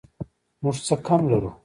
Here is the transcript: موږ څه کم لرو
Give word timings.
موږ 0.63 0.75
څه 0.87 0.95
کم 1.05 1.21
لرو 1.31 1.51